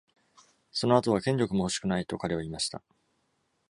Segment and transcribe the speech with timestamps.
[0.73, 2.81] 「その後は権力も欲しくない」と、彼は言いました。